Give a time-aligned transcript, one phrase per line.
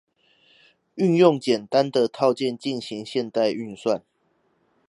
[0.95, 4.03] 運用簡單的套件進行現代運算